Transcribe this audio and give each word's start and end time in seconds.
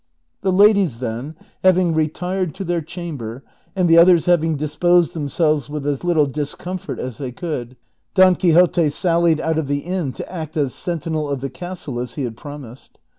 The 0.41 0.51
ladies, 0.51 0.97
then, 0.97 1.35
having 1.63 1.93
retired 1.93 2.55
to 2.55 2.63
their 2.63 2.81
chamber, 2.81 3.43
and 3.75 3.87
the 3.87 3.99
others 3.99 4.25
having 4.25 4.55
disposed 4.55 5.13
themselves 5.13 5.69
with 5.69 5.85
as 5.85 6.03
little 6.03 6.25
discomfort 6.25 6.97
as 6.97 7.19
they 7.19 7.31
could, 7.31 7.77
Don 8.15 8.35
Quixote 8.35 8.89
sallied 8.89 9.39
out 9.39 9.59
of 9.59 9.67
the 9.67 9.81
inn 9.81 10.11
to 10.13 10.27
act 10.27 10.57
as 10.57 10.73
sentinel 10.73 11.29
of 11.29 11.39
the 11.39 11.51
castle 11.51 11.99
as 11.99 12.15
he 12.15 12.23
had 12.23 12.35
promised. 12.35 12.97